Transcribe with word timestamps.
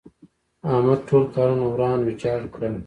احمد 0.71 0.99
ټول 1.09 1.23
کارونه 1.35 1.65
وران 1.67 1.99
ويجاړ 2.03 2.39
کړل. 2.53 2.73